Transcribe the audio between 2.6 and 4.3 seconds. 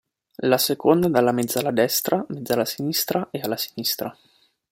sinistra e ala sinistra.